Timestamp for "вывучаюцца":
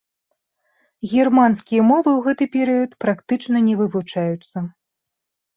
3.83-4.57